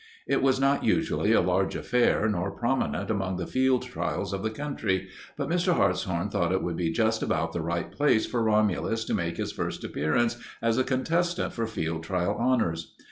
[0.25, 4.49] It was not usually a large affair nor prominent among the field trials of the
[4.49, 5.73] country, but Mr.
[5.75, 9.51] Hartshorn thought it would be just about the right place for Romulus to make his
[9.51, 12.95] first appearance as a contestant for field trial honors.